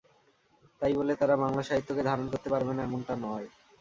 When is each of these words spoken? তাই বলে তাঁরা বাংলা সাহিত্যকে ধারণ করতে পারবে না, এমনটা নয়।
তাই 0.81 0.93
বলে 0.95 1.13
তাঁরা 1.15 1.35
বাংলা 1.43 1.63
সাহিত্যকে 1.63 2.03
ধারণ 2.09 2.25
করতে 2.31 2.47
পারবে 2.53 2.71
না, 2.73 2.81
এমনটা 2.83 3.13
নয়। 3.25 3.47